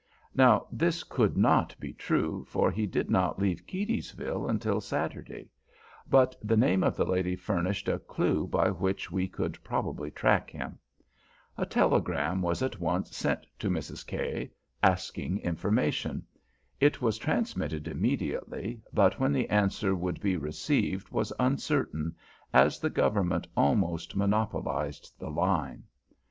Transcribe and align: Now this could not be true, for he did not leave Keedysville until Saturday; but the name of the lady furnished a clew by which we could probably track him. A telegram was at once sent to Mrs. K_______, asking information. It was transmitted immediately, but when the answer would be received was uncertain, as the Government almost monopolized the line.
Now 0.33 0.65
this 0.71 1.03
could 1.03 1.37
not 1.37 1.79
be 1.79 1.93
true, 1.93 2.43
for 2.49 2.71
he 2.71 2.87
did 2.87 3.11
not 3.11 3.37
leave 3.37 3.67
Keedysville 3.67 4.49
until 4.49 4.81
Saturday; 4.81 5.51
but 6.09 6.35
the 6.41 6.57
name 6.57 6.83
of 6.83 6.95
the 6.95 7.05
lady 7.05 7.35
furnished 7.35 7.87
a 7.87 7.99
clew 7.99 8.47
by 8.47 8.71
which 8.71 9.11
we 9.11 9.27
could 9.27 9.63
probably 9.63 10.09
track 10.09 10.49
him. 10.49 10.79
A 11.55 11.67
telegram 11.67 12.41
was 12.41 12.63
at 12.63 12.79
once 12.79 13.15
sent 13.15 13.45
to 13.59 13.69
Mrs. 13.69 14.03
K_______, 14.03 14.49
asking 14.81 15.37
information. 15.41 16.25
It 16.79 16.99
was 16.99 17.19
transmitted 17.19 17.87
immediately, 17.87 18.81
but 18.91 19.19
when 19.19 19.31
the 19.31 19.47
answer 19.51 19.93
would 19.93 20.19
be 20.19 20.35
received 20.35 21.09
was 21.09 21.31
uncertain, 21.39 22.15
as 22.55 22.79
the 22.79 22.89
Government 22.89 23.45
almost 23.55 24.15
monopolized 24.15 25.13
the 25.19 25.29
line. 25.29 25.83